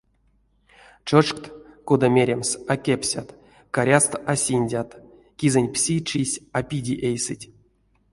Чочкт, 1.07 1.43
кода 1.87 2.07
меремс, 2.15 2.49
а 2.71 2.73
кепсят, 2.85 3.29
карязт 3.75 4.11
а 4.31 4.33
синдят, 4.43 4.89
кизэнь 5.39 5.71
пси 5.73 5.95
чись 6.07 6.37
а 6.57 6.59
пиди 6.69 6.95
эйсэть. 7.09 7.45